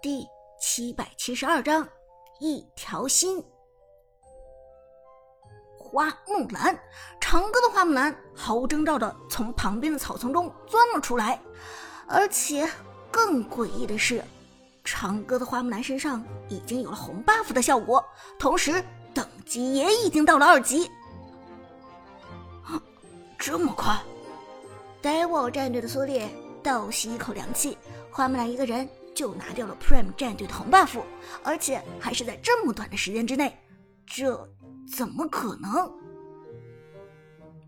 [0.00, 0.24] 第
[0.60, 1.86] 七百七十二章
[2.38, 3.44] 一条心。
[5.76, 6.78] 花木兰，
[7.20, 11.40] 长歌的花木兰毫无征兆的从旁边的草丛中钻了出来，
[12.06, 12.70] 而且
[13.10, 14.22] 更诡异的是，
[14.84, 18.04] 长歌的花木兰身上已经有了红 buff 的效果，
[18.38, 18.80] 同时
[19.12, 20.88] 等级也已经到了二级。
[23.36, 23.98] 这么快
[25.02, 26.28] ！Devil 战队的苏烈
[26.62, 27.76] 倒吸一口凉气，
[28.12, 28.88] 花木兰一个人
[29.18, 31.02] 就拿掉了 Prime 战队的红 buff，
[31.42, 33.58] 而且还是在这么短的时间之内，
[34.06, 34.48] 这
[34.96, 35.92] 怎么可能？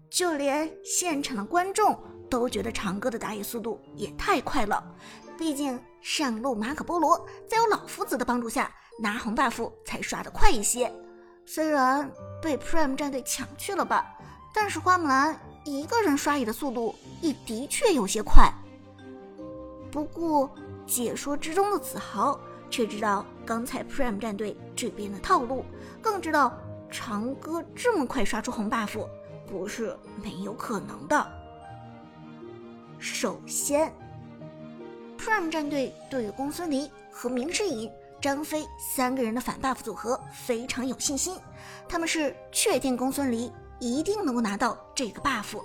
[0.09, 1.98] 就连现场的观众
[2.30, 4.95] 都觉得长歌的打野速度也太快了，
[5.37, 8.73] 毕竟上路马可波罗在有老夫子的帮助下
[9.03, 10.89] 拿红 buff 才刷的快一些，
[11.45, 12.09] 虽然
[12.41, 14.17] 被 Prime 战队抢去了吧，
[14.55, 15.37] 但是花木兰。
[15.64, 18.51] 一个人刷野的速度也的确有些快，
[19.91, 20.48] 不过
[20.91, 22.37] 解说之中的子豪
[22.69, 25.64] 却知道刚才 Prime 战队这边的套路，
[26.03, 26.53] 更知道
[26.91, 29.06] 长歌这么快刷出红 buff
[29.47, 31.25] 不是没有可能的。
[32.98, 33.95] 首先
[35.17, 37.89] ，Prime 战队对于公孙离和明世隐、
[38.20, 41.36] 张飞三个人的反 buff 组合非常有信心，
[41.89, 43.53] 他们是确定公孙离。
[43.83, 45.59] 一定能够拿到这个 buff，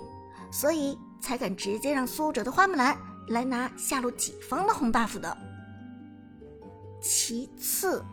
[0.50, 2.96] 所以才敢直接让苏哲的花木兰
[3.28, 5.36] 来拿下路己方的红 buff 的。
[7.00, 8.04] 其次，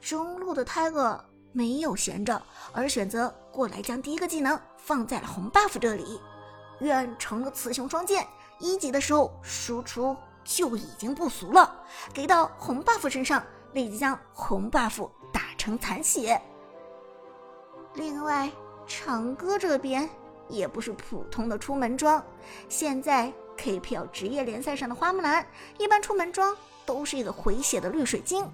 [0.00, 2.40] 中路的泰哥没有闲着，
[2.72, 6.20] 而选择过来将第一个技能放在了红 buff 这里，
[6.80, 8.26] 远程的雌雄双剑，
[8.58, 11.74] 一级的时候输出就已经不俗了，
[12.12, 13.42] 给到红 buff 身上，
[13.72, 16.40] 立即将红 buff 打成残血。
[17.94, 18.50] 另外。
[18.92, 20.10] 长歌这边
[20.48, 22.20] 也不是普通的出门装，
[22.68, 25.46] 现在 KPL 职业联赛上的花木兰
[25.78, 28.50] 一般出门装都是一个回血的绿水晶，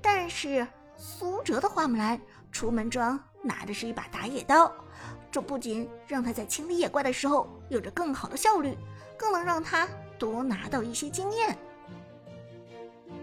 [0.00, 4.70] 但是苏哲的花木兰出门装拿的是一把打野刀，
[5.30, 8.76] 这不仅让他在清理野怪的时候有着更好的效率，
[9.16, 11.56] 更能让他多拿到一些经验。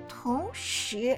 [0.08, 1.18] 同时，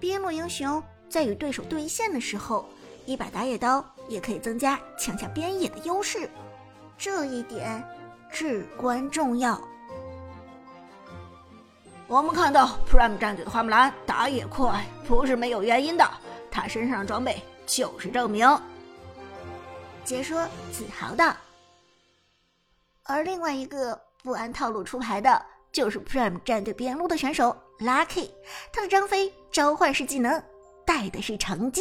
[0.00, 2.66] 边路英雄在与对手对线的时候。
[3.08, 6.28] 一把打野刀也可以增加抢下边野的优势，
[6.98, 7.80] 这一点
[8.38, 9.58] 至关重要。
[12.06, 16.06] 我们看到 Prime 战队的花木兰打野快，不是没有原因的，
[16.50, 18.46] 他身上的装备就是证明。
[20.04, 21.34] 解说自豪道。
[23.04, 25.42] 而另外一个不按套路出牌的，
[25.72, 28.28] 就是 Prime 战队边路的选手 Lucky，
[28.70, 30.42] 他的张飞召唤师技能
[30.84, 31.80] 带的是成绩。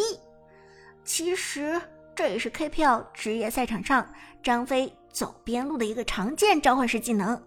[1.04, 1.82] 其实
[2.16, 4.08] 这也是 KPL 职业赛场上
[4.42, 7.40] 张飞走边路的一个常见召唤师技能。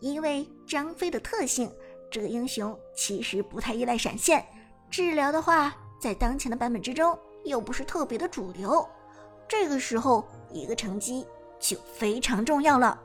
[0.00, 1.70] 因为张飞的特性，
[2.10, 4.46] 这个英雄其实不太依赖闪现，
[4.90, 8.86] 治疗的话，在当前的版本之中又不是特别的主流。
[9.46, 11.26] 这个时候，一个乘机
[11.58, 12.98] 就非常重要了。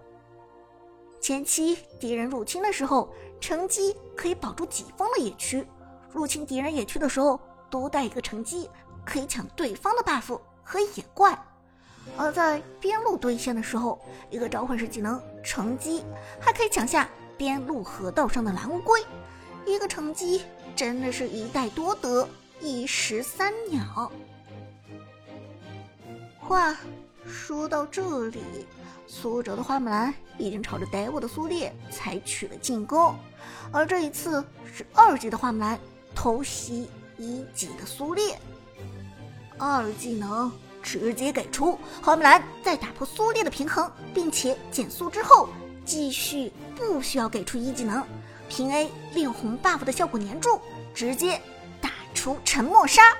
[1.20, 5.64] 前期敌人入侵的时候，乘机可以保住己方的野区；
[6.10, 7.40] 入侵敌人野区的时候，
[7.70, 8.70] 多带一个乘机。
[9.04, 10.40] 可以抢对方的 buff
[10.72, 11.38] 和野怪，
[12.16, 14.00] 而在边路对线的时候，
[14.30, 16.02] 一个召唤师技能乘机
[16.40, 19.04] 还可以抢下边路河道上的蓝乌龟，
[19.66, 20.44] 一个乘机
[20.74, 22.26] 真的是一带多得，
[22.62, 24.10] 一石三鸟。
[26.40, 26.74] 话
[27.28, 28.66] 说到这里，
[29.08, 33.14] 苏哲的花木兰已经朝着戴沃的苏烈采取了进攻，
[33.74, 34.42] 而这一次
[34.74, 35.78] 是二级的花木兰
[36.16, 38.40] 偷袭一级的苏烈。
[39.62, 40.52] 二技能
[40.82, 45.50] 直接给出，花木兰在打破苏烈的平衡，并且减速之后，
[45.86, 48.04] 继续不需要给出一技能，
[48.50, 50.60] 平 A 令红 buff 的效果粘住，
[50.96, 51.40] 直接
[51.80, 53.16] 打出沉默杀。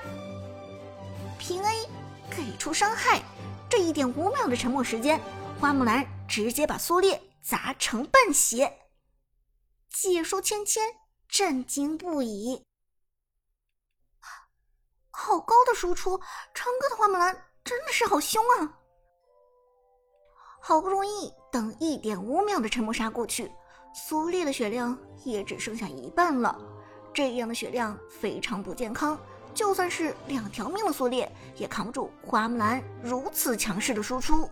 [1.38, 1.86] 平 A
[2.28, 3.22] 给出伤害，
[3.70, 5.20] 这一点五秒的沉默时间，
[5.60, 8.80] 花木兰直接把苏烈砸成半血。
[9.88, 10.82] 解说芊芊
[11.28, 12.64] 震惊不已。
[15.12, 16.18] 好高的输出，
[16.54, 18.78] 唱歌的花木兰真的是好凶啊！
[20.58, 23.52] 好不容易等一点五秒的沉默杀过去，
[23.94, 26.58] 苏烈的血量也只剩下一半了。
[27.12, 29.18] 这样的血量非常不健康，
[29.54, 34.48] 就算是两条命的苏烈也扛不住花木兰如此强势的输出。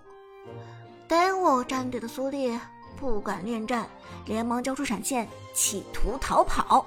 [1.08, 2.60] DW 战队的苏烈
[2.98, 3.88] 不敢恋战，
[4.26, 6.84] 连忙交出闪现，企图逃跑。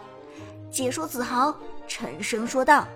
[0.71, 1.53] 解说子豪
[1.87, 2.87] 沉声说道。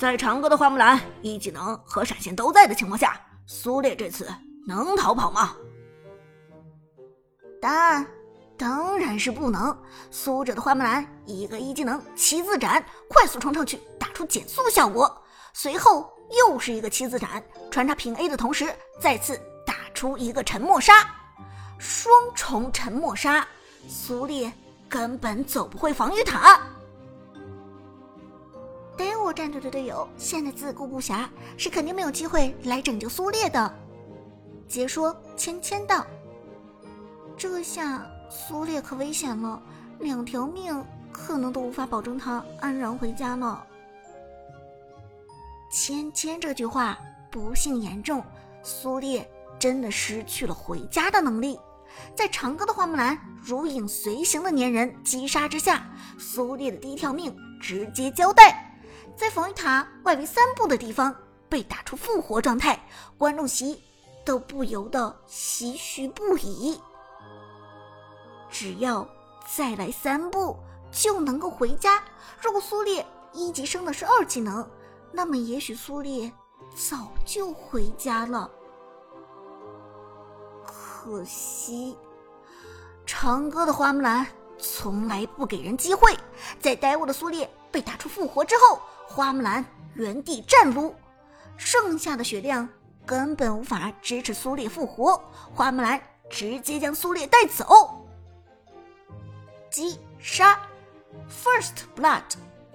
[0.00, 4.26] 在长歌的花木兰一技能和闪现都在的情况下，苏烈这次
[4.66, 5.54] 能逃跑吗？
[7.60, 8.06] 答案
[8.56, 9.76] 当然是不能。
[10.10, 20.94] 苏哲的花木兰一个一技能七字斩，快速冲上去打出减速效果，随后又是一个七字斩，穿插平 A 的同时再次打出一个沉默杀，
[21.78, 23.46] 双重沉默杀，
[23.86, 24.50] 苏烈
[24.88, 26.58] 根本走不回防御塔。
[29.32, 33.74] 战队的队友现在自顾不暇，是肯定没有机会来拯救苏烈的。
[34.68, 36.06] 解说芊芊道
[37.36, 39.60] ：“这下苏烈可危险了，
[39.98, 43.64] 两条命可能都无法保证他安然回家了。”
[45.72, 46.98] 芊芊这句话
[47.30, 48.22] 不幸言中，
[48.62, 49.28] 苏烈
[49.58, 51.58] 真的失去了回家的能力。
[52.14, 55.84] 在长歌的花木兰如影随形的粘人击杀之下，
[56.18, 58.69] 苏烈的第一条命直接交代，
[59.20, 61.14] 在防御塔外围三步的地方
[61.46, 62.82] 被打出复活状态，
[63.18, 63.78] 观众席。
[64.22, 66.78] 都不由得唏嘘不已。
[68.50, 69.04] 只要
[69.56, 70.56] 再来三步
[70.92, 72.00] 就能够回家。
[72.40, 74.68] 如果苏烈一级升的是二技能，
[75.10, 76.30] 那么也许苏烈
[76.76, 78.48] 早就回家了。
[80.64, 81.96] 可惜，
[83.06, 84.24] 长歌的花木兰
[84.58, 86.14] 从来不给人机会。
[86.60, 88.80] 在呆我的苏烈被打出复活之后，
[89.12, 89.64] 花木兰
[89.94, 90.94] 原地站撸，
[91.56, 92.68] 剩下的血量。
[93.04, 95.20] 根本无法支持苏烈复活，
[95.52, 98.06] 花木兰直接将苏烈带走。
[99.68, 100.60] 击杀
[101.28, 102.22] ，First Blood，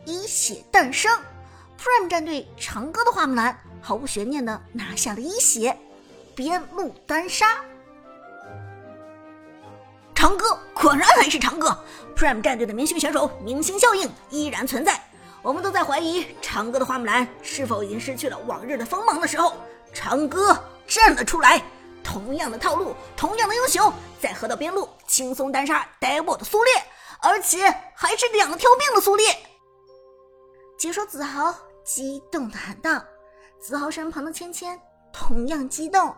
[0.03, 1.09] 一血诞生。
[1.79, 5.77] Prime 战队长歌的花木兰毫无悬念的拿下了一血，
[6.35, 7.63] 边路单杀。
[10.13, 11.81] 长歌果然还是长歌
[12.13, 15.01] ，Prime 战队的明星选手明星效应依然存在。
[15.45, 19.53] 我们都在怀疑长歌的花木兰是否已经失去了往日的锋芒的时候。
[19.93, 20.57] 长歌
[20.87, 21.63] 站了出来，
[22.03, 26.73] 同样的套路，同样的英雄，在河道边路轻松单杀呆我的苏烈，
[27.21, 27.63] 而且
[27.95, 29.27] 还是两条命的苏烈。
[30.79, 33.01] 解说子豪激动的喊道
[33.61, 34.77] ：“子豪身旁的芊芊
[35.13, 36.13] 同样激动。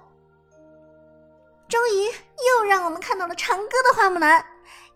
[1.67, 4.43] 终于又让我们看到了长歌的花木兰。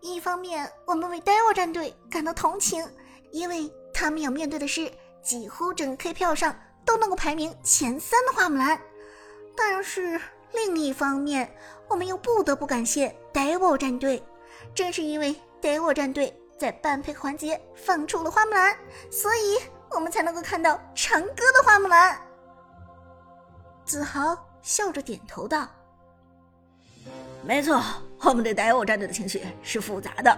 [0.00, 2.84] 一方面，我们为呆我战队感到同情，
[3.30, 3.72] 因为
[4.02, 4.90] 他们要面对的是
[5.22, 6.54] 几乎整个 K 票上。”
[6.84, 8.76] 都能够排名前三的花木兰，
[9.56, 10.20] 但是
[10.52, 11.48] 另一方面，
[11.86, 14.20] 我们又不得不感谢 Devil 战队。
[14.74, 18.76] 正是因为 Devil 战队在半配环节放出了花木兰，
[19.12, 19.60] 所以
[19.90, 22.20] 我们才能够看到长歌的花木兰。
[23.84, 25.68] 子豪笑着点头道
[27.46, 27.80] ：“没错，
[28.22, 30.36] 我们对 Devil 战队的情绪是复杂的。”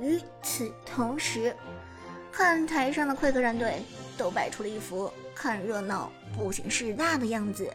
[0.00, 1.54] 与此同时，
[2.32, 3.82] 看台上的快克战队。
[4.18, 7.72] 都摆出了一副看热闹不嫌事大的样子。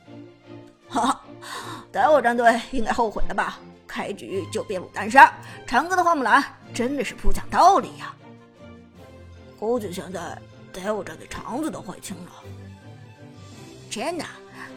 [0.88, 3.58] 哈哈，呆我战队应该后悔了吧？
[3.86, 5.30] 开局就边路单杀，
[5.66, 8.14] 长歌的花木兰真的是不讲道理呀！
[9.60, 10.38] 估计现在
[10.72, 12.32] 呆我战队肠子都悔青了。
[13.90, 14.24] 真的，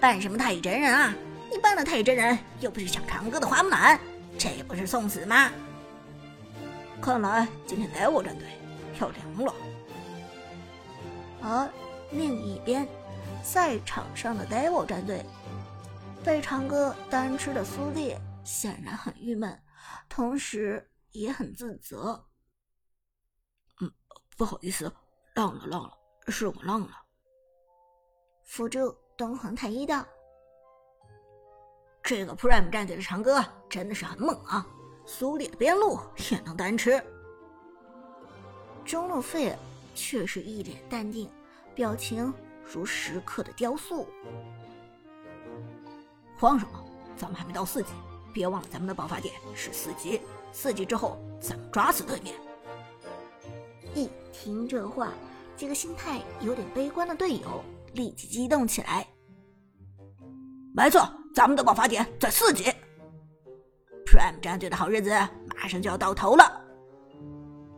[0.02, 1.16] 扮什么太乙真人啊？
[1.50, 3.98] 你扮了太乙真人，又不是抢长歌的花木兰，
[4.38, 5.50] 这不是送死吗？
[7.02, 8.48] 看来今天呆我战队
[9.00, 9.54] 要凉了。
[11.42, 11.68] 而
[12.12, 12.88] 另一边，
[13.44, 15.26] 赛场上的 Devil 战队
[16.24, 19.60] 被长歌单吃的苏烈显然很郁闷，
[20.08, 22.24] 同时也很自责。
[23.82, 23.92] 嗯，
[24.38, 24.94] 不好意思，
[25.34, 25.98] 浪了浪了，
[26.28, 26.92] 是我浪了。
[28.44, 30.06] 辅助东皇太一道
[32.04, 34.68] ：“这个 Prime 战队的长歌真的是很猛啊，
[35.12, 36.00] 苏烈的边路
[36.32, 37.04] 也能单吃。”
[38.86, 39.58] 中路费尔。
[39.94, 41.30] 却是一脸淡定，
[41.76, 44.08] 表情如石刻的雕塑。
[46.40, 46.82] 慌什么？
[47.18, 47.90] 咱们还没到四级，
[48.34, 50.22] 别忘了咱们的爆发点是四级。
[50.54, 52.34] 四级之后，咱们抓死对面。
[53.94, 55.10] 一听这话，
[55.58, 57.62] 几个心态有点悲观的队友
[57.94, 59.06] 立即激动起来。
[60.74, 62.74] 没错，咱们的爆发点在四级。
[64.12, 65.10] Prime 战队的好日子
[65.56, 66.62] 马上就要到头了。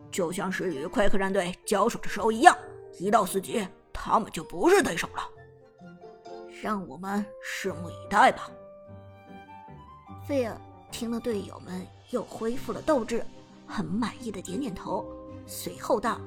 [0.10, 2.58] 就像是与快克战队交手的时候一样，
[2.98, 5.22] 一到四级，他们就不是对手了。
[6.60, 8.50] 让我们拭目以待吧。
[10.28, 10.60] 菲尔
[10.92, 13.24] 听了队友们又恢复了斗志，
[13.68, 15.06] 很满意的点点头，
[15.46, 16.20] 随后道：“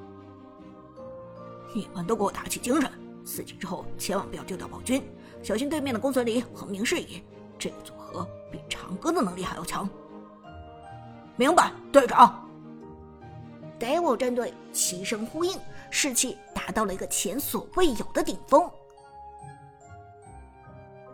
[1.75, 2.88] 你们都给我打起精神，
[3.25, 5.02] 四级之后千万不要丢掉暴君，
[5.42, 7.25] 小心对面的公孙离和明世隐，
[7.58, 8.28] 这个组合
[8.87, 9.88] 长歌的能力还要强。”
[11.35, 12.49] 明白，队长。
[13.81, 15.59] Devil 战队齐声呼应，
[15.90, 18.71] 士气达到了一个前所未有的顶峰。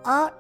[0.05, 0.33] 而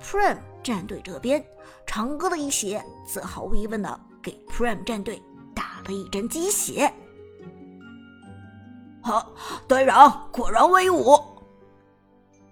[0.00, 1.44] Prime 战队这边，
[1.86, 5.20] 长歌的一血则毫无疑问的给 Prime 战队
[5.54, 6.90] 打了一针鸡血。
[9.02, 9.32] 好，
[9.68, 11.18] 队长果然威武。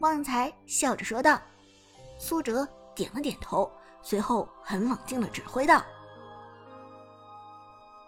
[0.00, 1.40] 旺财笑着说道。
[2.18, 3.70] 苏哲点了点头，
[4.04, 5.82] 随后很冷静的指挥道：“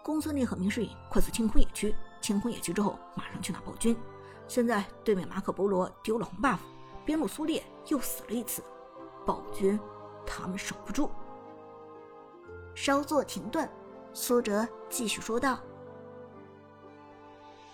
[0.03, 3.97] 公孙令和明世隐快速清空野区，清空野区之后马上去拿暴君。
[4.47, 6.59] 现在对面马可波罗丢了红 buff，
[7.03, 8.63] 边路苏烈又死了一次，
[9.25, 9.77] 暴君
[10.25, 11.09] 他们守不住。”
[12.75, 13.67] 稍作停顿，
[14.13, 15.59] 苏哲继续说道：“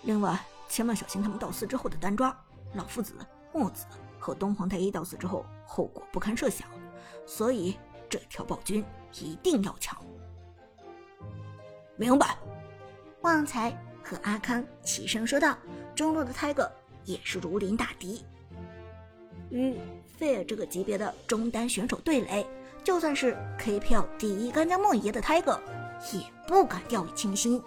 [0.02, 2.34] 另外。”千万小心他们到四之后的单抓，
[2.72, 3.14] 老夫子、
[3.52, 3.84] 墨子
[4.18, 6.66] 和东皇太一到四之后，后果不堪设想。
[7.26, 7.78] 所以
[8.14, 10.00] 这条暴君一定要抢。
[11.96, 12.36] 明白。
[13.22, 15.58] 旺财和阿康齐声说道
[15.96, 16.70] ：“中路的 Tiger
[17.04, 18.24] 也是如临大敌，
[19.50, 19.76] 与
[20.16, 22.46] 费尔这个级别的中单选手对垒，
[22.84, 25.58] 就算是 KPL 第一干将梦爷的 Tiger
[26.12, 27.60] 也不敢掉以轻心。”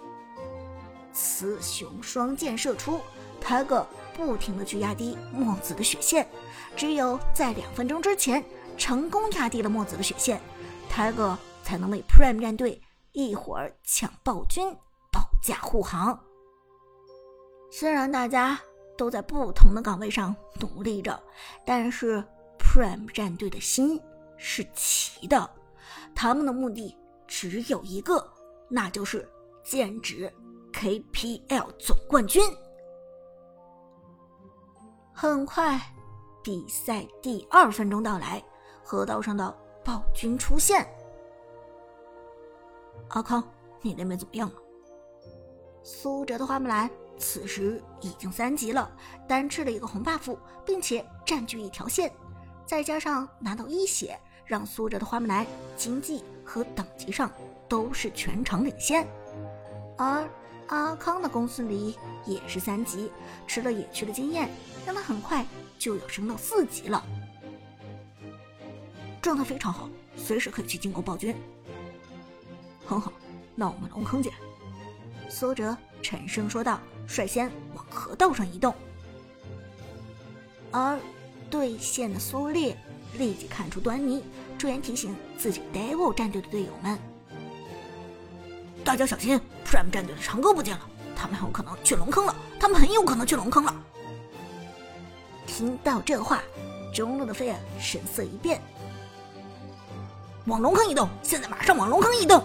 [1.12, 3.02] 雌雄双剑射出
[3.42, 3.84] ，Tiger
[4.16, 6.26] 不停的去压低墨子的血线，
[6.74, 8.42] 只有在两分钟之前
[8.78, 10.40] 成功压低了墨子的血线
[10.90, 12.80] ，Tiger 才能为 Prime 战队
[13.12, 14.72] 一会儿抢暴君
[15.12, 16.18] 保驾护航。
[17.70, 18.58] 虽然大家
[18.96, 21.20] 都在不同的岗位上努力着，
[21.66, 22.24] 但是
[22.58, 24.00] Prime 战队的心
[24.38, 25.50] 是齐的，
[26.14, 28.26] 他们的目的只有一个，
[28.70, 29.28] 那就是
[29.62, 30.32] 剑指。
[30.70, 32.42] KPL 总冠军。
[35.12, 35.80] 很快，
[36.44, 38.40] 比赛第二分钟到来，
[38.88, 39.54] 河道上的
[39.84, 40.88] 暴君出现。
[43.10, 43.46] 阿康，
[43.82, 44.54] 你那边怎么样了？
[45.82, 48.90] 苏哲的花木兰此时已经三级了，
[49.28, 52.10] 单吃了一个红 buff，并且占据一条线，
[52.64, 57.30] 再加上拿到一血，让苏哲的花木兰经济和等级上
[57.68, 59.06] 都是全场领先，
[59.98, 60.26] 而。
[60.68, 63.10] 阿康的公孙离也是三级，
[63.46, 64.50] 吃了野区的经验，
[64.84, 65.42] 让他很快
[65.78, 67.02] 就要升到四级了。
[69.20, 71.34] 状态非常好，随时可以去进攻暴君。
[72.86, 73.12] 很好，
[73.54, 74.32] 那我们龙坑见。
[75.28, 78.74] 苏哲沉声说道，率先往河道上移动。
[80.70, 80.98] 而
[81.50, 82.76] 对线的苏烈
[83.18, 84.22] 立即看出端倪，
[84.58, 86.98] 出言提醒自己 Devil 战队的队友们。
[88.84, 92.34] 大家小心，Prime 战队的长歌不见了，他们很有可能去龙坑了。
[92.58, 93.74] 他们很有可能去龙坑了。
[95.46, 96.42] 听到这话，
[96.94, 98.60] 中路的菲尔神色一变，
[100.48, 102.42] 往龙坑移动，现在马上往龙坑移动。